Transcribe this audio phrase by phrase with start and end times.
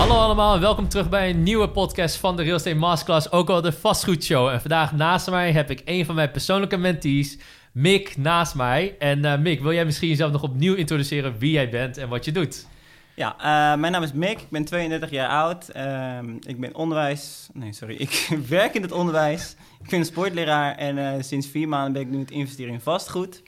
[0.00, 3.50] Hallo allemaal en welkom terug bij een nieuwe podcast van de Real Estate Masterclass, ook
[3.50, 4.48] al de vastgoedshow.
[4.48, 7.38] En vandaag naast mij heb ik een van mijn persoonlijke mentees,
[7.72, 8.96] Mick, naast mij.
[8.98, 12.24] En eh, Mick, wil jij misschien jezelf nog opnieuw introduceren wie jij bent en wat
[12.24, 12.66] je doet?
[13.14, 15.70] Ja, uh, mijn naam is Mick, ik ben 32 jaar oud.
[15.76, 17.48] Uh, ik ben onderwijs...
[17.52, 19.56] Nee, sorry, ik werk in het onderwijs.
[19.82, 22.80] Ik ben een sportleraar en uh, sinds vier maanden ben ik nu het investeren in
[22.80, 23.42] vastgoed.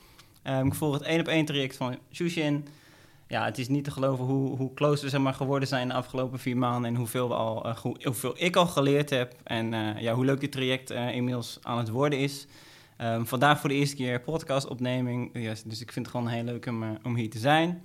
[0.45, 2.67] Um, ik volg het één op één traject van Shushin.
[3.33, 5.95] Ja, het is niet te geloven hoe, hoe close we zeg maar, geworden zijn de
[5.95, 6.91] afgelopen vier maanden...
[6.91, 10.25] en hoeveel, we al, uh, hoe, hoeveel ik al geleerd heb en uh, ja, hoe
[10.25, 12.47] leuk dit traject uh, inmiddels aan het worden is.
[12.99, 16.67] Um, vandaag voor de eerste keer podcastopneming, yes, dus ik vind het gewoon heel leuk
[16.67, 17.85] om, om hier te zijn.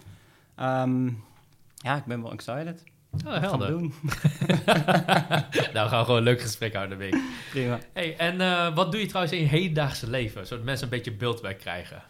[0.59, 1.23] Um,
[1.75, 2.83] ja, ik ben wel excited.
[3.25, 3.67] Oh, helder.
[3.67, 3.93] doen.
[5.73, 7.17] nou, we gaan gewoon een leuk gesprek houden, week.
[7.49, 7.79] Prima.
[7.93, 8.37] Hey, en
[8.73, 12.03] wat doe je trouwens in je hedendaagse leven, zodat mensen een beetje beeld bij krijgen?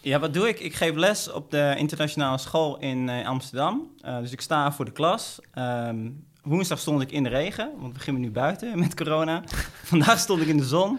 [0.00, 0.60] Ja, wat doe ik?
[0.60, 3.90] Ik geef les op de internationale school in uh, Amsterdam.
[4.04, 5.38] Uh, dus ik sta voor de klas.
[5.54, 9.42] Um, woensdag stond ik in de regen, want we gingen nu buiten met corona.
[9.92, 10.98] Vandaag stond ik in de zon.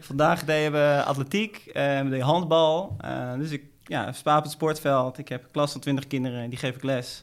[0.00, 2.96] Vandaag deden we atletiek, uh, we deden handbal.
[3.38, 5.18] dus ik ja, sta op het sportveld.
[5.18, 7.22] Ik heb een klas van 20 kinderen, die geef ik les.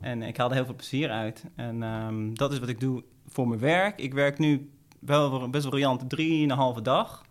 [0.00, 1.44] En ik haal er heel veel plezier uit.
[1.56, 3.98] En um, dat is wat ik doe voor mijn werk.
[3.98, 4.70] Ik werk nu
[5.00, 7.26] wel best wel briljant drieënhalve dag.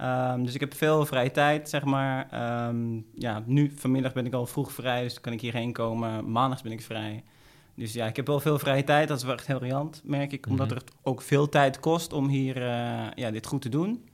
[0.00, 2.28] Um, dus ik heb veel vrije tijd, zeg maar.
[2.68, 6.30] Um, ja, nu vanmiddag ben ik al vroeg vrij, dus kan ik hierheen komen.
[6.32, 7.22] Maandags ben ik vrij.
[7.74, 9.08] Dus ja, ik heb wel veel vrije tijd.
[9.08, 10.46] Dat is wel echt heel briljant, merk ik.
[10.46, 10.76] Omdat Mhm.
[10.76, 14.08] het ook veel tijd kost om hier uh, ja, dit goed te doen.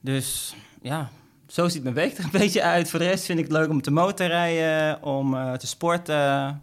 [0.00, 1.10] Dus ja,
[1.46, 2.90] zo ziet mijn week er een beetje uit.
[2.90, 6.62] Voor de rest vind ik het leuk om te motorrijden, om uh, te sporten.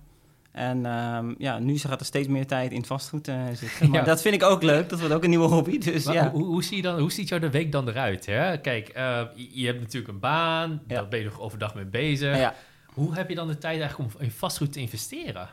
[0.56, 3.90] En um, ja, nu gaat er steeds meer tijd in vastgoed uh, zitten.
[3.90, 4.06] Maar ja.
[4.06, 4.90] dat vind ik ook leuk.
[4.90, 5.78] Dat wordt ook een nieuwe hobby.
[5.78, 6.32] Dus, maar ja.
[6.32, 8.26] hoe, hoe, zie je dan, hoe ziet jou de week dan eruit?
[8.26, 8.58] Hè?
[8.58, 10.82] Kijk, uh, je, hebt natuurlijk een baan.
[10.88, 10.96] Ja.
[10.96, 12.38] Daar ben je nog overdag mee bezig.
[12.38, 12.56] Ja.
[12.86, 15.50] Hoe heb je dan de tijd eigenlijk om in vastgoed te investeren?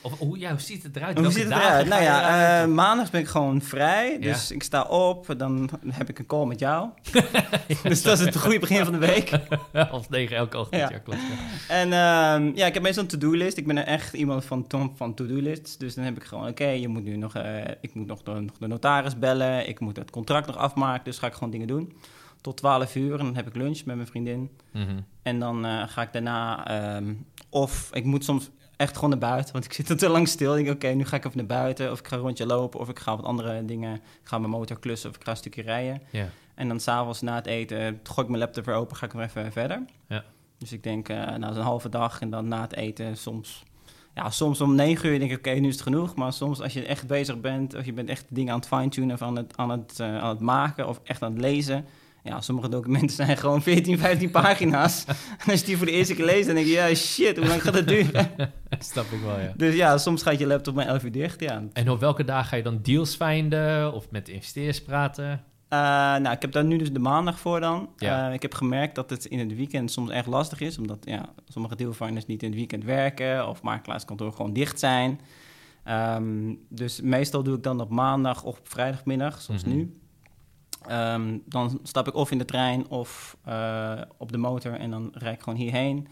[0.00, 1.12] Of hoe, ja, hoe ziet het eruit?
[1.12, 1.88] Hoe Welke ziet het eruit?
[1.88, 2.68] Nou ja, eruit?
[2.68, 4.12] uh, maandags ben ik gewoon vrij.
[4.12, 4.18] Ja.
[4.18, 6.88] Dus ik sta op, dan heb ik een call met jou.
[7.82, 9.30] dus dat is het goede begin van de week.
[9.90, 11.20] Half negen elke ochtend, ja, ja klopt.
[11.68, 13.56] En um, ja, ik heb meestal een to-do-list.
[13.56, 15.76] Ik ben er echt iemand van, van to-do-lists.
[15.76, 18.22] Dus dan heb ik gewoon, oké, okay, je moet nu nog, uh, ik moet nog
[18.22, 19.68] de, nog de notaris bellen.
[19.68, 21.04] Ik moet het contract nog afmaken.
[21.04, 21.92] Dus ga ik gewoon dingen doen.
[22.40, 24.50] Tot 12 uur en dan heb ik lunch met mijn vriendin.
[24.72, 25.04] Mm -hmm.
[25.22, 29.52] En dan uh, ga ik daarna, um, of ik moet soms echt gewoon naar buiten,
[29.52, 30.56] want ik zit er te lang stil.
[30.56, 32.46] Ik denk, oké, okay, nu ga ik even naar buiten, of ik ga een rondje
[32.46, 35.30] lopen, of ik ga wat andere dingen, ik ga mijn motor klussen, of ik ga
[35.30, 36.02] een stukje rijden.
[36.10, 36.26] Yeah.
[36.54, 39.22] En dan s'avonds na het eten gooi ik mijn laptop weer open, ga ik weer
[39.22, 39.84] even verder.
[40.08, 40.24] Ja.
[40.58, 43.62] Dus ik denk, uh, nou, een halve dag en dan na het eten soms...
[44.14, 46.14] Ja, soms om negen uur denk ik, oké, okay, nu is het genoeg.
[46.14, 49.14] Maar soms als je echt bezig bent, of je bent echt dingen aan het fine-tunen
[49.14, 51.84] of aan het, aan, het, uh, aan het maken, of echt aan het lezen...
[52.28, 55.04] Ja, sommige documenten zijn gewoon 14, 15 pagina's.
[55.44, 57.46] en als je die voor de eerste keer leest, dan denk je, ja, shit, hoe
[57.46, 58.30] lang gaat het duren?
[58.78, 59.52] Snap ik wel, ja.
[59.56, 61.62] Dus ja, soms gaat je laptop maar 11 uur dicht, ja.
[61.72, 65.30] En op welke dagen ga je dan deals vinden of met investeerders praten?
[65.30, 65.78] Uh,
[66.16, 67.88] nou, ik heb daar nu dus de maandag voor dan.
[67.96, 68.28] Ja.
[68.28, 71.28] Uh, ik heb gemerkt dat het in het weekend soms echt lastig is, omdat ja,
[71.48, 75.20] sommige dealfinders niet in het weekend werken of makelaarskantoor gewoon dicht zijn.
[75.88, 79.70] Um, dus meestal doe ik dan op maandag of op vrijdagmiddag, zoals Mhm.
[79.72, 79.86] mm -hmm.
[79.86, 80.00] nu.
[80.90, 85.10] Um, dan stap ik of in de trein of uh, op de motor en dan
[85.12, 86.08] rijd ik gewoon hierheen.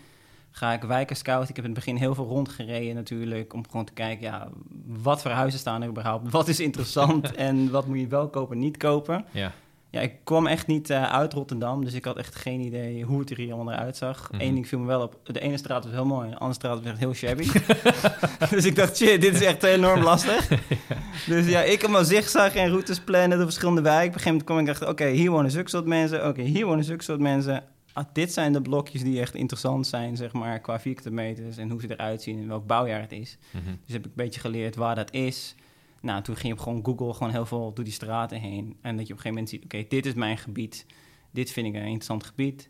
[0.50, 1.48] Ga ik wijken scouten.
[1.48, 3.52] Ik heb in het begin heel veel rondgereden natuurlijk.
[3.54, 4.48] Om gewoon te kijken, ja,
[4.86, 6.30] wat voor huizen staan er überhaupt?
[6.30, 9.24] Wat is interessant en wat moet je wel kopen en niet kopen?
[9.30, 9.52] Ja.
[9.96, 13.20] Ja, ik kwam echt niet uh, uit Rotterdam, dus ik had echt geen idee hoe
[13.20, 14.22] het er hier allemaal eruit zag.
[14.22, 14.34] Mhm.
[14.34, 14.48] Mm -hmm.
[14.48, 16.78] Eén ding viel me wel op, de ene straat was heel mooi, de andere straat
[16.78, 17.48] was echt heel shabby.
[18.50, 20.48] dus ik dacht, shit, dit is echt enorm lastig.
[20.88, 20.96] ja.
[21.26, 24.08] Dus ja, ik heb maar zigzag en routes plannen door verschillende wijken.
[24.08, 26.28] Op een gegeven moment kwam ik dacht, oké, okay, hier wonen zulke soort mensen, oké,
[26.28, 27.64] okay, hier wonen zulke soort mensen.
[27.92, 31.70] Ah, dit zijn de blokjes die echt interessant zijn, zeg maar, qua vierkante meters en
[31.70, 33.38] hoe ze eruit zien en welk bouwjaar het is.
[33.50, 33.78] Mm -hmm.
[33.84, 35.54] Dus heb ik een beetje geleerd waar dat is.
[36.00, 38.76] Nou, toen ging je op gewoon Google gewoon heel veel door die straten heen.
[38.82, 40.86] En dat je op een gegeven moment ziet, oké, okay, dit is mijn gebied.
[41.30, 42.68] Dit vind ik een interessant gebied.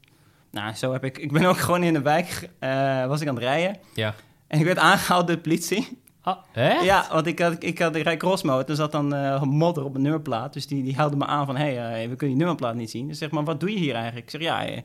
[0.50, 1.18] Nou, zo heb ik...
[1.18, 3.76] Ik ben ook gewoon in de wijk, uh, was ik aan het rijden.
[3.94, 4.14] Ja.
[4.46, 5.98] En ik werd aangehouden door de politie.
[6.20, 6.82] Ah?
[6.82, 8.64] Ja, want ik had, ik had ik rijd crossmode.
[8.64, 10.52] Er zat dan uh, modder op een nummerplaat.
[10.52, 12.90] Dus die, die houden me aan van, hé, hey, uh, we kunnen die nummerplaat niet
[12.90, 13.08] zien.
[13.08, 14.24] Dus zeg maar, wat doe je hier eigenlijk?
[14.24, 14.82] Ik zeg, ja,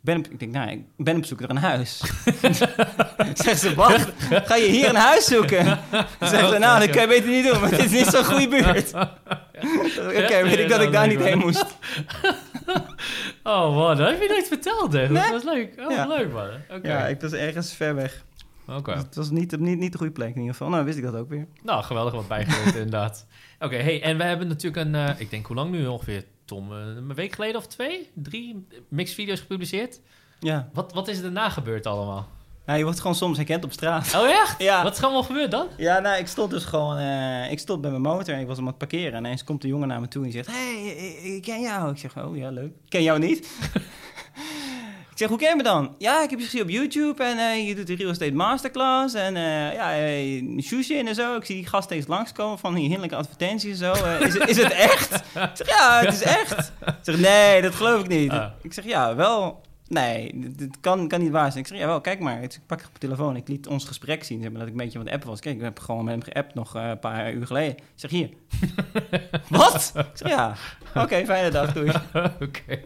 [0.00, 2.02] ben op, ik denk, nou, ik ben op zoek naar een huis.
[3.44, 4.12] Zegt ze, wat?
[4.30, 5.78] Ga je hier een huis zoeken?
[6.20, 8.48] Zegt ze, nou, dat kan je beter niet doen, want dit is niet zo'n goede
[8.48, 8.94] buurt.
[8.94, 11.64] Oké, okay, weet ik dat ik daar niet heen moest.
[13.42, 15.08] oh man, dat heb je nooit verteld, hè?
[15.08, 15.22] Nee?
[15.22, 15.74] Dat was leuk.
[15.78, 16.06] Oh, Ja.
[16.06, 16.48] leuk, man.
[16.82, 18.24] Ja, ik was ergens ver weg.
[18.66, 18.92] Oké.
[18.94, 20.68] Dus het was niet, niet, niet de goede plek in ieder geval.
[20.68, 21.46] Nou, wist ik dat ook weer.
[21.62, 23.26] Nou, geweldig wat bijgeleerd inderdaad.
[23.58, 26.72] Oké, hey, en we hebben natuurlijk een, eh, ik denk hoe lang nu ongeveer, Tom,
[26.72, 30.00] eh, een week geleden of twee, drie mixed video's gepubliceerd.
[30.40, 30.68] Ja.
[30.72, 32.28] Wat, wat is er daarna gebeurd allemaal?
[32.66, 34.14] Nou, je wordt gewoon soms herkend op straat.
[34.14, 34.62] Oh echt?
[34.62, 34.82] Ja.
[34.82, 35.66] Wat is er allemaal gebeurd dan?
[35.76, 36.96] Ja, nou, ik stond dus gewoon...
[36.98, 39.12] eh, ik stond bij mijn motor en ik was hem aan het parkeren.
[39.12, 40.56] En ineens komt de jongen naar me toe en die zegt...
[40.56, 41.90] hey, ik, ik ken jou.
[41.90, 42.70] Ik zeg, oh ja, leuk.
[42.84, 43.48] Ik ken jou niet.
[45.18, 45.94] ik zeg, hoe ken je me dan?
[45.98, 49.14] Ja, ik heb je gezien op YouTube en eh, je doet de Real Estate Masterclass.
[49.14, 51.36] En eh ja, eh, sushi en zo.
[51.36, 54.04] Ik zie die gast steeds langskomen van die hinderlijke advertenties en zo.
[54.20, 55.14] Is, het, is het echt?
[55.14, 56.72] ik zeg, ja, het is echt.
[56.80, 58.30] Ik zeg, nee, dat geloof ik niet.
[58.30, 58.46] Ah.
[58.62, 59.60] Ik zeg, ja, wel...
[59.88, 61.64] Nee, dit- kan, kan niet waar zijn.
[61.64, 62.42] Ik zeg, ja wel, kijk maar.
[62.42, 63.36] Ik pak het op mijn telefoon.
[63.36, 65.40] Ik liet ons gesprek zien, zeg maar, dat ik een beetje aan het appen was.
[65.40, 67.76] Kijk, ik heb gewoon met hem geappt nog eh, een paar uur geleden.
[67.76, 68.28] Ik zeg, hier.
[69.48, 69.92] Wat?
[69.96, 70.54] Ik zeg, ja.
[70.94, 71.90] Oké, fijne dag, doei.
[72.46, 72.80] Oké.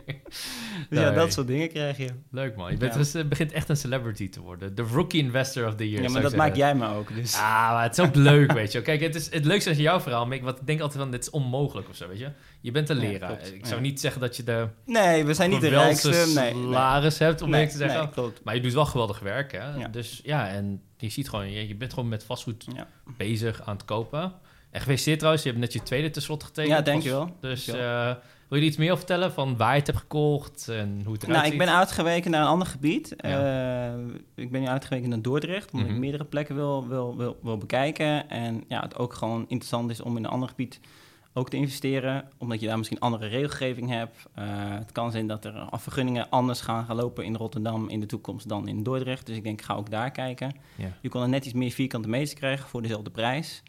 [0.88, 1.14] Dus ja, Nee.
[1.14, 2.08] dat soort dingen krijg je.
[2.30, 2.70] Leuk man.
[2.70, 2.98] Je bent Ja.
[2.98, 4.74] dus, eh, begint echt een celebrity te worden.
[4.74, 6.02] De rookie investor of the year.
[6.02, 7.34] Ja, maar dat maak jij me ook, dus...
[7.34, 8.82] Ah, maar het is ook leuk, weet je.
[8.82, 10.42] Kijk, het, is, het leukste is jouw verhaal, Mick.
[10.42, 12.28] Want ik denk altijd van, dit is onmogelijk of zo, weet je.
[12.62, 13.40] Je bent een leraar.
[13.40, 13.80] Ik zou Ja.
[13.80, 16.08] niet zeggen dat je de Nee, we zijn niet de rijkste.
[16.10, 16.62] Nee, nee.
[16.62, 17.98] salaris hebt, om nee, te zeggen.
[18.00, 18.40] nee, klopt.
[18.44, 19.74] Maar je doet wel geweldig werk, hè.
[19.76, 19.88] Ja.
[19.88, 22.86] Dus ja, en je ziet gewoon, je, je bent gewoon met vastgoed Ja.
[23.16, 24.22] bezig aan het kopen.
[24.70, 26.74] En gefeliciteerd trouwens, je hebt net je tweede tenslotte getekend.
[26.76, 27.36] Ja, dankjewel.
[27.40, 28.08] Dus Dankjewel.
[28.10, 28.14] eh,
[28.48, 31.22] wil je iets meer over vertellen van waar je het hebt gekocht en hoe het
[31.22, 33.16] eruit Nou, ik ben uitgeweken naar een ander gebied.
[33.16, 33.92] Eh,
[34.34, 35.94] ik ben nu uitgeweken naar Dordrecht, omdat Mhm.
[35.96, 38.28] ik meerdere plekken wil, wil, wil, wil bekijken.
[38.30, 40.80] En ja, het ook gewoon interessant is om in een ander gebied
[41.34, 44.16] ook te investeren, omdat je daar misschien andere regelgeving hebt.
[44.34, 48.06] Eh, het kan zijn dat er vergunningen anders gaan, gaan lopen in Rotterdam in de
[48.06, 49.26] toekomst dan in Dordrecht.
[49.26, 50.54] Dus ik denk, ik ga ook daar kijken.
[51.00, 53.62] Je kon er net iets meer vierkante meters krijgen voor dezelfde prijs.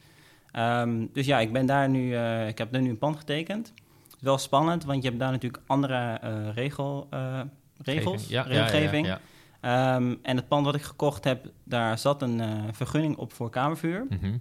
[0.52, 3.68] Ehm, dus ja, ik ben daar nu, eh, ik heb daar nu een pand getekend.
[4.04, 7.08] Het is wel spannend, want je hebt daar natuurlijk andere eh, regel,
[7.78, 9.06] regels, Ja, regelgeving.
[9.06, 9.22] Ja, ja,
[9.96, 12.42] Ehm, en het pand wat ik gekocht heb, daar zat een
[12.74, 14.06] vergunning op voor kamervuur.
[14.10, 14.38] Mhm.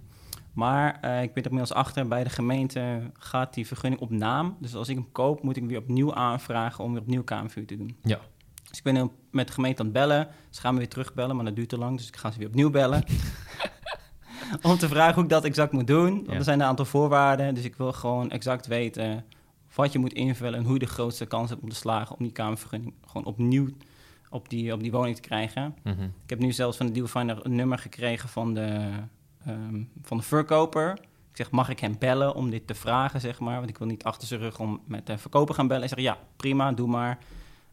[0.53, 4.57] Maar eh, ik ben er inmiddels achter, bij de gemeente gaat die vergunning op naam.
[4.59, 7.65] Dus als ik hem koop, moet ik hem weer opnieuw aanvragen om weer opnieuw kamervuur
[7.65, 7.97] te doen.
[8.03, 8.19] Ja.
[8.69, 10.27] Dus ik ben met de gemeente aan het bellen.
[10.49, 11.97] Ze gaan me weer terugbellen, maar dat duurt te lang.
[11.97, 13.03] Dus ik ga ze weer opnieuw bellen.
[14.61, 16.13] om te vragen hoe ik dat exact moet doen.
[16.15, 16.33] Want Ja.
[16.33, 17.55] er zijn een aantal voorwaarden.
[17.55, 19.25] Dus ik wil gewoon exact weten
[19.75, 20.59] wat je moet invullen...
[20.59, 22.15] en hoe je de grootste kans hebt om te slagen...
[22.17, 23.67] om die kamervergunning gewoon opnieuw
[24.29, 25.75] op die, op die woning te krijgen.
[25.83, 26.01] Mhm.
[26.03, 28.89] Ik heb nu zelfs van de dealfinder een nummer gekregen van de,
[29.45, 30.91] ehm, van de verkoper.
[31.31, 33.57] Ik zeg, mag ik hem bellen om dit te vragen, zeg maar?
[33.57, 35.87] Want ik wil niet achter zijn rug om met de verkoper gaan bellen.
[35.87, 37.17] Hij zegt, ja, prima, doe maar.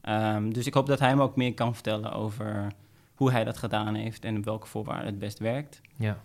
[0.01, 2.73] Ehm, dus ik hoop dat hij me ook meer kan vertellen over
[3.15, 4.25] hoe hij dat gedaan heeft...
[4.25, 5.81] en op welke voorwaarden het best werkt.
[5.97, 6.21] ja.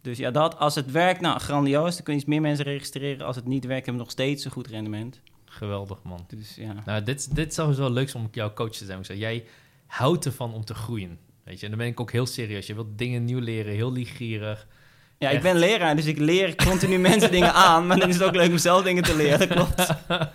[0.00, 1.94] Dus ja, dat, als het werkt, nou, grandioos.
[1.94, 3.26] Dan kun je iets meer mensen registreren.
[3.26, 5.20] Als het niet werkt, hebben we nog steeds een goed rendement.
[5.44, 6.24] Geweldig, man.
[6.28, 8.98] Dus ja, Nou, dit, dit is sowieso wel leuk om jouw coach te zijn.
[8.98, 9.44] Ik zeg, jij
[9.86, 11.18] houdt ervan om te groeien.
[11.44, 12.66] Weet je, en dan ben ik ook heel serieus.
[12.66, 14.66] Je wilt dingen nieuw leren, heel liefgierig.
[15.18, 17.86] Ja ik ben leraar, dus ik leer continu mensen dingen aan.
[17.86, 19.86] Maar dan is het ook leuk mezelf dingen te leren, klopt.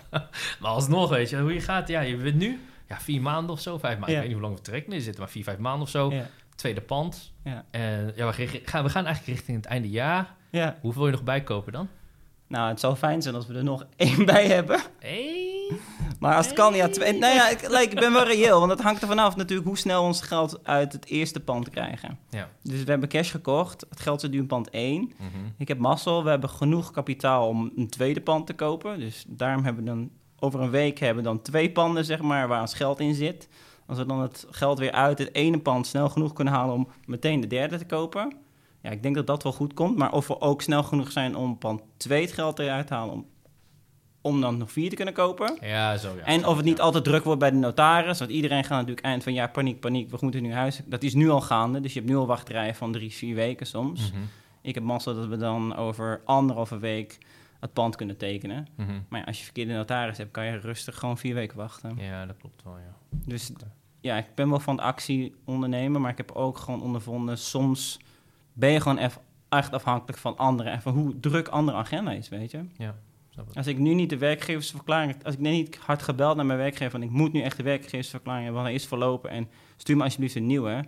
[0.60, 1.88] maar alsnog, weet je, hoe je gaat.
[1.88, 4.10] Ja, je bent nu ja, vier maanden of zo, vijf maanden.
[4.10, 4.14] Ja.
[4.14, 6.10] Ik weet niet hoe lang we traject mee zitten, maar vier, vijf maanden of zo.
[6.12, 7.32] Ja, Tweede pand.
[7.44, 8.32] ja, En ja, we,
[8.64, 10.34] gaan, we gaan eigenlijk richting het einde jaar.
[10.50, 10.76] ja.
[10.80, 11.88] Hoeveel wil je nog bijkopen dan?
[12.46, 14.80] Nou, het zou fijn zijn als we er nog één bij hebben.
[14.98, 15.72] Hey.
[16.18, 17.18] Maar als het kan, ja, twee.
[17.18, 19.78] Nou ja, ik, like, ik ben wel reëel, want het hangt er vanaf natuurlijk hoe
[19.78, 22.18] snel we ons geld uit het eerste pand krijgen.
[22.30, 22.48] Ja.
[22.62, 23.86] Dus we hebben cash gekocht.
[23.90, 25.00] Het geld zit nu in pand 1.
[25.00, 25.28] Mhm.
[25.58, 26.24] Ik heb mazzel.
[26.24, 28.98] We hebben genoeg kapitaal om een tweede pand te kopen.
[28.98, 32.48] Dus daarom hebben we dan over een week hebben we dan twee panden, zeg maar,
[32.48, 33.48] waar ons geld in zit.
[33.86, 36.88] Als we dan het geld weer uit het ene pand snel genoeg kunnen halen om
[37.04, 38.32] meteen de derde te kopen.
[38.84, 39.96] Ja, ik denk dat dat wel goed komt.
[39.96, 43.14] Maar of we ook snel genoeg zijn om pand 2 het geld eruit te halen
[43.14, 43.26] om,
[44.20, 45.58] om dan nog vier te kunnen kopen.
[45.60, 46.24] Ja, zo ja.
[46.24, 48.18] En of het niet altijd druk wordt bij de notaris.
[48.18, 50.10] Want iedereen gaat natuurlijk eind van ja, paniek, paniek.
[50.10, 50.80] We moeten nu huis.
[50.86, 51.80] Dat is nu al gaande.
[51.80, 54.12] Dus je hebt nu al wachtrijen van drie, vier weken soms.
[54.12, 54.22] Mhm.
[54.62, 57.18] Ik heb mazzel dat we dan over anderhalve week
[57.60, 58.66] het pand kunnen tekenen.
[58.76, 58.92] Mhm.
[59.08, 61.96] Maar ja, als je verkeerde notaris hebt, kan je rustig gewoon vier weken wachten.
[61.96, 63.18] Ja, dat klopt wel, ja.
[63.26, 63.52] Dus
[64.00, 67.98] ja, ik ben wel van het actie ondernemen, maar ik heb ook gewoon ondervonden, soms
[68.54, 72.50] ben je gewoon echt afhankelijk van anderen en van hoe druk andere agenda is, weet
[72.50, 72.64] je.
[72.76, 72.98] Ja,
[73.30, 73.56] snap het.
[73.56, 76.90] Als ik nu niet de werkgeversverklaring, als ik net niet hard gebeld naar mijn werkgever,
[76.90, 80.02] van ik moet nu echt de werkgeversverklaring hebben, want hij is verlopen en stuur me
[80.02, 80.84] alsjeblieft een nieuwe.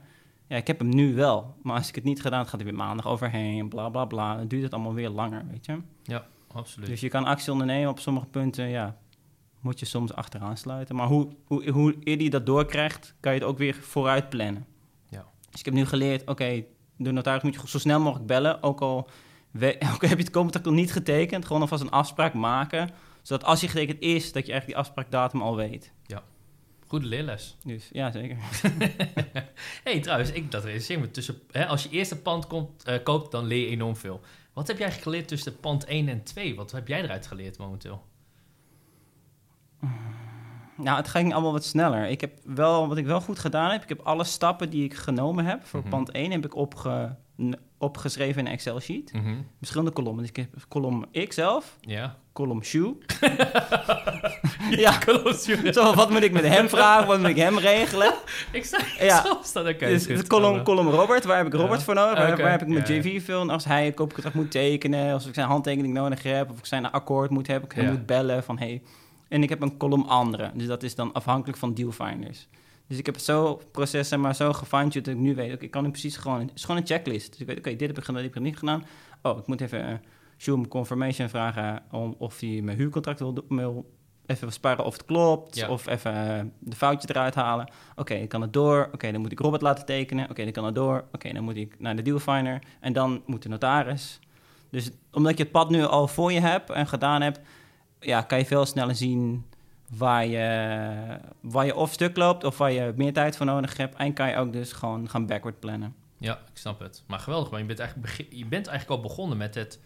[0.49, 2.79] Ja, ik heb hem nu wel, maar als ik het niet gedaan, gaat hij weer
[2.79, 4.37] maandag overheen, bla bla bla.
[4.37, 5.79] Dan duurt het allemaal weer langer, weet je.
[6.53, 6.89] Absoluut.
[6.89, 8.97] Dus je kan actie ondernemen op sommige punten, ja,
[9.61, 10.97] moet je soms achteraan sluiten.
[10.97, 14.67] Maar hoe, hoe, hoe eerder je dat doorkrijgt, kan je het ook weer vooruit plannen.
[15.09, 15.25] Ja.
[15.51, 16.65] Dus ik heb nu geleerd, oké,
[16.97, 18.63] de notaris moet je zo snel mogelijk bellen.
[18.63, 19.09] Ook al,
[19.51, 22.91] we, ook al heb je het contract nog niet getekend, gewoon alvast een afspraak maken.
[23.23, 25.93] Zodat als je getekend is, dat je eigenlijk die afspraakdatum al weet.
[26.87, 27.57] Goede leerles.
[27.65, 28.37] Dus ja, zeker.
[29.85, 31.41] hey, trouwens, ik dat realiseer me tussen.
[31.51, 34.21] Hè, als je eerst een pand komt, eh, koopt, dan leer je enorm veel.
[34.53, 36.55] Wat heb jij geleerd tussen pand 1 en 2?
[36.55, 38.05] Wat heb jij eruit geleerd momenteel?
[40.77, 42.07] Nou, het ging allemaal wat sneller.
[42.09, 44.95] Ik heb wel, wat ik wel goed gedaan heb, ik heb alle stappen die ik
[44.95, 45.89] genomen heb voor Mhm.
[45.89, 47.15] pand 1 heb ik opge,
[47.79, 49.13] opgeschreven in een Excel-sheet.
[49.13, 49.35] Mhm.
[49.59, 50.21] Verschillende kolommen.
[50.21, 52.17] Dus ik heb kolom ik zelf, Ja.
[52.33, 52.95] kolom shoe.
[54.85, 55.73] ja, Colosseum.
[55.73, 58.13] zo, wat moet ik met hem vragen, wat moet ik hem regelen?
[58.53, 59.39] Ik sta Ja.
[59.43, 59.69] staan.
[59.69, 61.85] Oké, dus de kolom, kolom Robert, waar heb ik Robert Ja.
[61.85, 62.19] voor nodig?
[62.39, 62.95] Waar, heb ik mijn ja.
[62.95, 63.51] JV veel?
[63.51, 66.91] Als hij een koopcontract moet tekenen, als ik zijn handtekening nodig heb, of ik zijn
[66.91, 68.83] akkoord moet hebben, ik moet bellen van hey.
[69.29, 72.49] En ik heb een kolom andere, dus dat is dan afhankelijk van dealfinders.
[72.87, 75.65] Dus ik heb het zo proces zeg maar zo gefine dat ik nu weet, oké,
[75.65, 77.31] ik kan nu precies gewoon, het is gewoon een checklist.
[77.31, 78.85] Dus ik weet, oké, dit heb ik gedaan, dit heb ik niet gedaan.
[79.23, 79.95] Oh, ik moet even uh,
[80.39, 83.87] Sjoerd confirmation vragen om of hij mijn huurcontract wil,
[84.27, 85.69] even sparen of het klopt, Ja.
[85.69, 87.71] of even eh, de foutje eruit halen.
[87.97, 88.89] Oké, ik kan het door.
[88.93, 90.31] Oké, dan moet ik Robert laten tekenen.
[90.31, 91.05] Oké, dan kan het door.
[91.13, 92.59] Oké, dan moet ik naar de dealfinder.
[92.81, 94.19] En dan moet de notaris.
[94.71, 97.41] Dus omdat je het pad nu al voor je hebt en gedaan hebt,
[98.01, 99.45] ja, kan je veel sneller zien
[99.97, 103.97] waar je, waar je of stuk loopt of waar je meer tijd voor nodig hebt.
[103.97, 105.95] En kan je ook dus gewoon gaan backward plannen.
[106.19, 107.03] Ja, ik snap het.
[107.07, 107.61] Maar geweldig, man.
[107.61, 109.81] Je bent eigenlijk, je bent eigenlijk al begonnen met het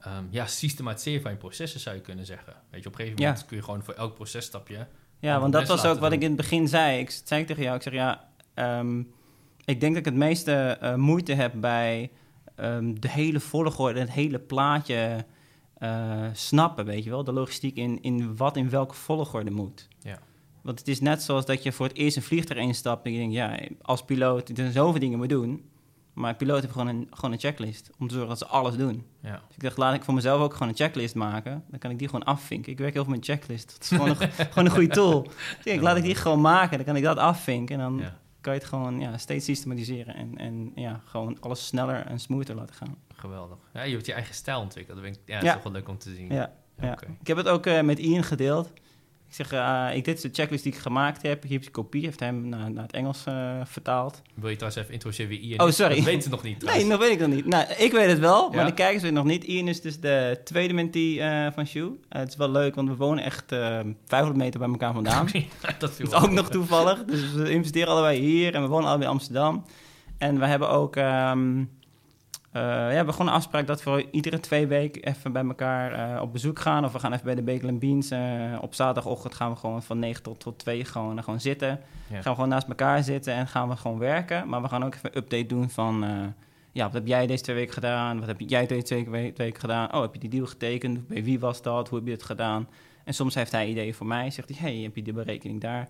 [0.00, 2.52] ehm, ja, systematiseren van je processen, zou je kunnen zeggen.
[2.70, 3.28] Weet je, op een gegeven Ja.
[3.28, 4.86] moment kun je gewoon voor elk processtapje...
[5.18, 6.98] Ja, want dat was ook wat ik in het begin zei.
[6.98, 8.98] Ik zei tegen jou, ik zeg ja, ehm,
[9.64, 12.10] ik denk dat ik het meeste eh, moeite heb bij
[12.54, 15.24] ehm, de hele volgorde, het hele plaatje
[15.80, 17.24] eh, snappen, weet je wel.
[17.24, 19.88] De logistiek in, in wat in welke volgorde moet.
[20.02, 20.18] Ja.
[20.62, 23.18] Want het is net zoals dat je voor het eerst een vliegtuig instapt en je
[23.18, 25.64] denkt, ja, als piloot, er zoveel dingen moet doen.
[26.12, 29.04] Maar piloot heeft gewoon een, gewoon een checklist om te zorgen dat ze alles doen.
[29.20, 31.64] Ja, Dus ik dacht, laat ik voor mezelf ook gewoon een checklist maken.
[31.68, 32.72] Dan kan ik die gewoon afvinken.
[32.72, 33.72] Ik werk heel veel met checklist.
[33.72, 34.16] Dat is gewoon een,
[34.52, 35.22] gewoon een goede tool.
[35.62, 36.76] Dus ik, laat ik die gewoon maken.
[36.76, 37.74] Dan kan ik dat afvinken.
[37.74, 40.14] En dan ja, kan je het gewoon ja, steeds systematiseren.
[40.14, 42.96] En, en ja, gewoon alles sneller en smoother laten gaan.
[43.20, 43.58] Geweldig.
[43.74, 44.96] Ja, je hebt je eigen stijl ontwikkeld.
[44.96, 45.48] Dat vind ik ja, dat Ja.
[45.48, 46.28] is toch wel leuk om te zien.
[46.34, 46.92] Ja, ja.
[46.92, 47.06] Oké.
[47.20, 48.72] Ik heb het ook eh, met Ian gedeeld.
[49.28, 51.42] Ik zeg, eh, ik, dit is de checklist die ik gemaakt heb.
[51.42, 52.04] Hier heb je kopie.
[52.04, 54.22] Heeft hem naar, naar het Engels eh, vertaald.
[54.34, 55.94] Wil je trouwens even introduceren wie Ian Oh, sorry.
[55.94, 57.46] Dat weten ze nog niet Nee, dat weet ik nog niet.
[57.46, 59.44] Nou, ik weet het wel, maar de kijkers weten nog niet.
[59.44, 61.20] Ian is dus de tweede mentee
[61.52, 61.96] van Sjoe.
[62.08, 65.26] Eh, het is wel leuk, want we wonen echt eh 500 meter bij elkaar vandaan.
[65.78, 67.04] dat is ook nog toevallig.
[67.10, 69.64] Dus we investeren allebei hier en we wonen allebei in Amsterdam.
[70.18, 70.96] En we hebben ook...
[70.96, 71.64] ehm,
[72.52, 76.14] eh, ja, we hebben gewoon een afspraak dat we iedere twee weken even bij elkaar
[76.14, 76.84] eh, op bezoek gaan.
[76.84, 78.10] Of we gaan even bij de and Beans.
[78.10, 81.68] eh, op zaterdagochtend gaan we gewoon van 9 tot, tot 2 gewoon, gewoon zitten.
[81.68, 82.14] Ja.
[82.14, 84.48] Gaan we gewoon naast elkaar zitten en gaan we gewoon werken.
[84.48, 86.04] Maar we gaan ook even een update doen van...
[86.72, 88.18] ja, wat heb jij deze twee weken gedaan?
[88.18, 89.94] Wat heb jij deze twee we- weken gedaan?
[89.94, 91.08] Oh, heb je die deal getekend?
[91.08, 91.88] Bij wie was dat?
[91.88, 92.68] Hoe heb je het gedaan?
[93.04, 94.30] En soms heeft hij ideeën voor mij.
[94.30, 95.88] Zegt hij, hey, heb je de berekening daar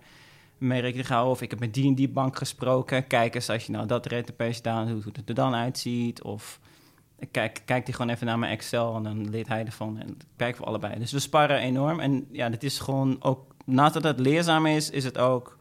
[0.61, 1.33] mee rekening gehouden?
[1.33, 3.07] Of ik heb met die en die bank gesproken.
[3.07, 6.21] Kijk eens, als je nou dat rentepercentage gedaan, hoe hoe het er dan uitziet.
[6.21, 6.59] Of
[7.31, 9.99] kijk, kijkt hij gewoon even naar mijn Excel en dan leert hij ervan.
[9.99, 10.99] En dat kijken we allebei.
[10.99, 11.99] Dus we sparren enorm.
[11.99, 13.55] En ja, dit is gewoon ook...
[13.65, 15.57] Naast dat het leerzaam is, is het ook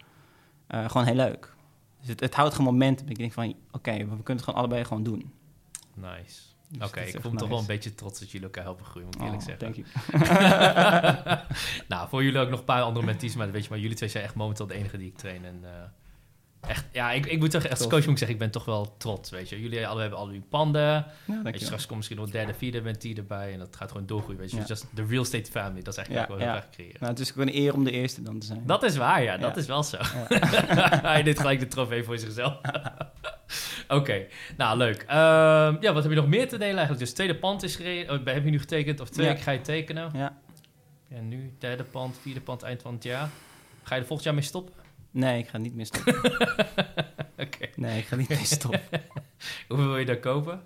[0.66, 1.54] eh, gewoon heel leuk.
[2.00, 3.08] Dus het, het houdt gewoon momentum.
[3.08, 5.32] Ik denk van, oké, we kunnen het gewoon allebei gewoon doen.
[5.94, 6.49] Nice.
[6.78, 8.84] Dus Oké, ik echt voel me toch wel een beetje trots dat jullie elkaar helpen
[8.84, 9.72] groeien, moet ik eerlijk Oh, zeggen.
[9.72, 11.38] thank you.
[11.88, 14.08] nou, voor jullie ook nog een paar andere mentees, maar weet je, maar jullie twee
[14.08, 15.44] zijn echt momenteel de enige die ik train.
[15.44, 18.50] En eh, echt, ja, ik, ik moet toch, als coach moet ik zeggen, ik ben
[18.50, 19.60] toch wel trots, weet je.
[19.60, 20.82] Jullie alle hebben al jullie panden.
[21.26, 23.90] Ja, Weet je, straks komt misschien nog een derde, vierde mentee erbij en dat gaat
[23.90, 24.56] gewoon doorgroeien, weet je.
[24.56, 24.64] Ja.
[24.64, 26.60] Just the real estate family, dat is eigenlijk Ja, wel heel ja.
[26.62, 26.96] erg creëren.
[27.00, 28.62] Nou, het is gewoon een eer om de eerste dan te zijn.
[28.66, 29.96] Dat is waar, ja, dat is wel zo.
[31.10, 32.60] Hij deed gelijk de trofee voor zichzelf.
[33.88, 34.26] Oké,
[34.56, 35.02] nou leuk.
[35.02, 36.98] Ehm, ja, wat heb je nog meer te delen eigenlijk?
[36.98, 39.34] Dus tweede pand is gereden, oh, heb je nu getekend of twee Ja.
[39.36, 40.10] ga je tekenen?
[40.14, 40.38] Ja.
[41.08, 43.28] En nu derde pand, vierde pand eind van het jaar.
[43.82, 44.74] Ga je er volgend jaar mee stoppen?
[45.10, 46.14] Nee, ik ga niet meer stoppen.
[47.44, 47.66] Oké.
[47.76, 48.80] Nee, ik ga niet meer stoppen.
[49.68, 50.60] Hoeveel wil je daar kopen?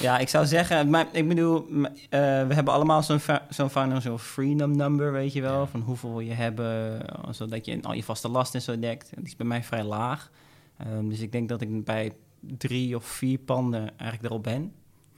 [0.00, 4.76] Ja, ik zou zeggen, maar, ik bedoel, eh, we hebben allemaal zo'n zo'n financial freedom
[4.76, 5.66] number, weet je wel, Ja.
[5.66, 9.10] van hoeveel wil je hebben, eh, zodat je al je vaste lasten en zo dekt.
[9.16, 10.30] Die is bij mij vrij laag.
[10.84, 14.72] Ehm, dus ik denk dat ik bij drie of vier panden eigenlijk erop ben.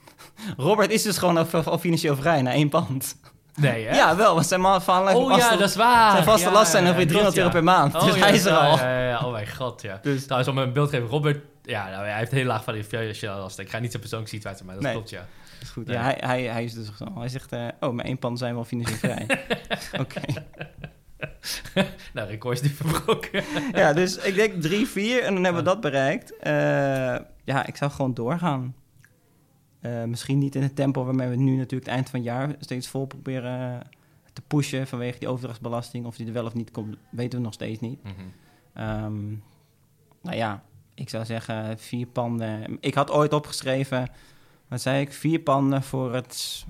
[0.57, 3.15] Robert is dus gewoon al, al financieel vrij na één pand.
[3.55, 3.95] Nee, hè?
[4.01, 6.11] Ja, wel, want zijn man van Oh ja, dat is waar.
[6.11, 7.95] zijn vaste Ja, lasten zijn ongeveer klopt, 300 euro per maand.
[7.95, 8.77] Oh, dus hij dat is er al.
[8.77, 9.25] Ja, ja, ja.
[9.25, 9.99] Oh mijn god, ja.
[10.01, 12.83] Dus Trouwens, om een beeld te geven, Robert, ja, nou, hij heeft heel laag van
[12.83, 13.63] financiële lasten.
[13.63, 14.93] Ik ga niet zijn persoonlijke situatie, maar dat Nee.
[14.93, 15.27] klopt, ja.
[15.61, 15.87] is goed.
[15.87, 17.05] Ja, hij, hij, hij is dus zo.
[17.15, 19.27] Hij zegt, eh, oh, mijn één pand zijn wel financieel vrij.
[19.99, 20.21] Oké.
[22.13, 23.43] nou, record is verbroken.
[23.81, 26.37] Ja, dus ik denk drie, vier en dan hebben we dat bereikt.
[26.37, 26.53] Eh,
[27.43, 28.75] ja, ik zou gewoon doorgaan.
[29.79, 32.55] Eh, misschien niet in het tempo waarmee we nu natuurlijk het eind van het jaar
[32.59, 33.81] steeds vol proberen
[34.33, 36.05] te pushen vanwege die overdrachtsbelasting.
[36.05, 38.03] Of die er wel of niet komt, weten we nog steeds niet.
[38.03, 38.13] Mhm.
[38.73, 39.27] Ehm,
[40.21, 42.77] nou ja, ik zou zeggen vier panden.
[42.79, 44.09] Ik had ooit opgeschreven,
[44.67, 46.65] wat zei ik, vier panden voor het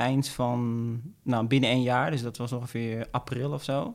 [0.00, 2.10] eind van, nou binnen één jaar.
[2.10, 3.92] Dus dat was ongeveer april of zo.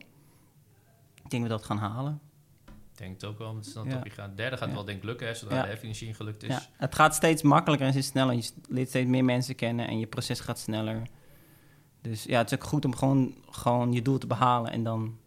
[1.22, 2.20] Ik denk dat we dat gaan halen.
[2.66, 3.90] Ik denk het ook wel, met snel Ja.
[3.94, 4.32] topje gaan.
[4.34, 4.74] Derde gaat Ja.
[4.74, 5.62] wel denk ik lukken, hè, zodra Ja.
[5.62, 6.48] de herfinanciering gelukt is.
[6.48, 8.34] Ja, het gaat steeds makkelijker en steeds sneller.
[8.34, 11.02] Je leert steeds meer mensen kennen en je proces gaat sneller.
[12.00, 15.18] Dus ja, het is ook goed om gewoon, gewoon je doel te behalen en dan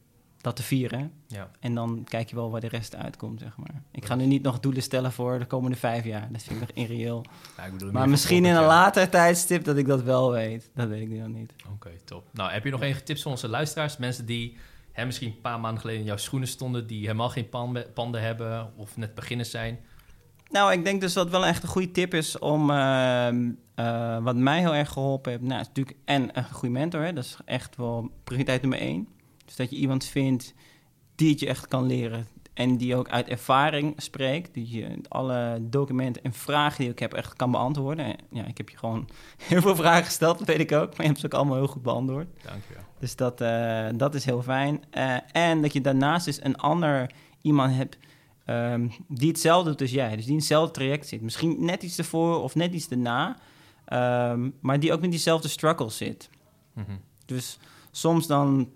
[0.42, 1.12] dat te vieren.
[1.28, 1.52] Ja.
[1.60, 3.82] En dan kijk je wel waar de rest uitkomt, zeg maar.
[3.92, 6.28] Ik ga nu niet nog doelen stellen voor de komende vijf jaar.
[6.32, 7.26] Dat vind ik nog irreëel.
[7.58, 10.70] Ja, ik bedoel, meer Maar misschien in een later tijdstip dat ik dat wel weet.
[10.76, 11.54] Dat weet ik nu nog niet.
[11.74, 12.28] Oké, top.
[12.34, 13.98] Nou, heb je nog enige tips voor onze luisteraars?
[13.98, 14.58] Mensen die
[14.92, 16.88] hè, misschien een paar maanden geleden in jouw schoenen stonden...
[16.88, 17.50] die helemaal geen
[17.94, 19.80] panden, hebben of net beginners zijn.
[20.50, 22.70] Nou, ik denk dus dat wel echt een goede tip is om...
[22.70, 25.44] ehm, eh, wat mij heel erg geholpen heeft...
[25.44, 27.02] Nou, is natuurlijk en een goede mentor.
[27.02, 27.14] Hè?
[27.14, 29.08] Dat is echt wel prioriteit nummer één.
[29.50, 30.54] Dus dat je iemand vindt
[31.16, 32.28] die het je echt kan leren...
[32.54, 34.54] en die ook uit ervaring spreekt...
[34.54, 38.06] die je alle documenten en vragen die ik heb echt kan beantwoorden.
[38.06, 39.10] En Ja, ik heb je gewoon
[39.50, 40.90] heel veel vragen gesteld, dat weet ik ook.
[40.90, 42.28] Maar je hebt ze ook allemaal heel goed beantwoord.
[42.44, 42.84] Dankjewel.
[43.00, 44.84] Dus dat, eh, dat is heel fijn.
[44.90, 47.98] Eh, en dat je daarnaast dus een ander iemand hebt
[48.46, 50.16] ehm, die hetzelfde doet als jij.
[50.16, 51.22] Dus die in hetzelfde traject zit.
[51.22, 53.38] Misschien net iets ervoor of net iets erna.
[53.86, 56.30] ehm, maar die ook met diezelfde struggle zit.
[56.74, 56.92] Mhm.
[57.26, 57.60] Dus
[57.92, 58.70] soms dan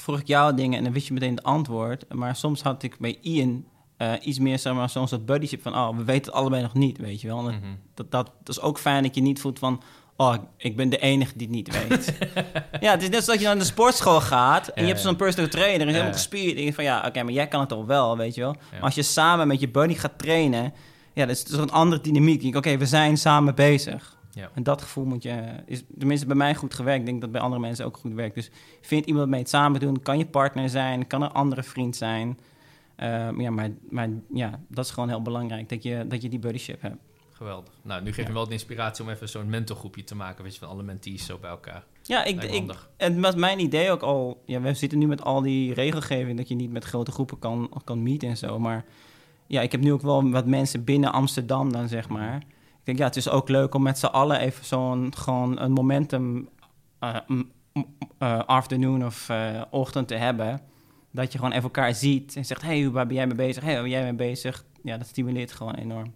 [0.00, 2.14] vroeg ik jou dingen en dan wist je meteen het antwoord.
[2.14, 3.64] Maar soms had ik bij Ian
[3.96, 5.74] eh, iets meer, zeg maar, zo'n soort buddyship van...
[5.74, 7.42] oh, we weten het allebei nog niet, weet je wel.
[7.42, 7.62] Dat, Mhm.
[7.94, 9.82] dat, dat, dat is ook fijn dat je niet voelt van...
[10.16, 12.18] oh, ik ben de enige die het niet weet.
[12.84, 14.68] ja, het is net zoals je naar de sportschool gaat...
[14.68, 15.80] en je hebt zo'n personal trainer...
[15.86, 16.44] en helemaal gespierd.
[16.44, 18.52] En je denkt van, ja, oké, maar jij kan het toch wel, weet je wel.
[18.58, 18.66] Ja.
[18.72, 20.72] Maar als je samen met je buddy gaat trainen...
[21.14, 22.56] ja, dat is toch een andere dynamiek.
[22.56, 24.16] Oké, we zijn samen bezig.
[24.30, 24.50] Ja.
[24.54, 25.44] En dat gevoel moet je...
[25.66, 27.00] is tenminste bij mij goed gewerkt.
[27.00, 28.34] Ik denk dat bij andere mensen ook goed werkt.
[28.34, 30.02] Dus vind iemand mee het samen doen.
[30.02, 32.38] Kan je partner zijn, kan een andere vriend zijn...
[32.96, 36.38] Ehm, ja, maar, maar ja, dat is gewoon heel belangrijk, dat je, dat je die
[36.38, 36.96] buddyship hebt.
[37.32, 37.72] Geweldig.
[37.82, 38.28] Nou, nu geef je Ja.
[38.28, 40.42] me wel de inspiratie om even zo'n mentorgroepje te maken...
[40.44, 41.84] weet je, van alle mentees zo bij elkaar.
[42.02, 44.42] Ja, ik, ik, het was mijn idee ook al.
[44.46, 47.82] Ja, we zitten nu met al die regelgeving dat je niet met grote groepen kan,
[47.84, 48.58] kan meeten en zo.
[48.58, 48.84] Maar
[49.46, 52.42] ja, ik heb nu ook wel wat mensen binnen Amsterdam dan, zeg maar.
[52.88, 56.48] Denk, ja, het is ook leuk om met z'n allen even zo'n gewoon een momentum
[56.98, 57.16] eh,
[58.18, 60.60] eh, afternoon of eh, ochtend te hebben.
[61.10, 63.62] Dat je gewoon even elkaar ziet en zegt, hey, waar ben jij mee bezig?
[63.62, 64.64] Hey, waar ben jij mee bezig?
[64.82, 66.14] Ja, dat stimuleert gewoon enorm.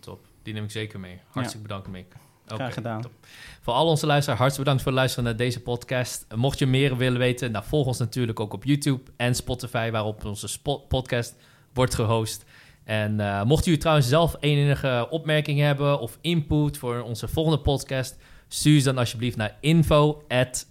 [0.00, 0.26] Top.
[0.42, 1.20] Die neem ik zeker mee.
[1.28, 2.12] Hartstikke bedankt, Mick.
[2.46, 3.00] Graag gedaan.
[3.00, 3.12] top.
[3.60, 6.26] Voor al onze luisteraars, hartstikke bedankt voor het luisteren naar deze podcast.
[6.34, 10.24] Mocht je meer willen weten, nou, volg ons natuurlijk ook op YouTube en Spotify, waarop
[10.24, 11.34] onze podcast
[11.72, 12.44] wordt gehost.
[12.84, 18.18] En eh mocht u trouwens zelf enige opmerking hebben of input voor onze volgende podcast,
[18.48, 20.66] stuur ze dan alsjeblieft naar info at.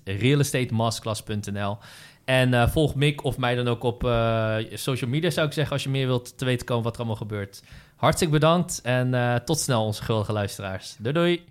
[2.26, 5.74] En eh, volg Mick of mij dan ook op eh, social media, zou ik zeggen,
[5.74, 7.64] als je meer wilt te weten komen wat er allemaal gebeurt.
[7.96, 10.96] Hartstikke bedankt en tot snel, onze geweldige luisteraars.
[11.00, 11.51] Doei doei!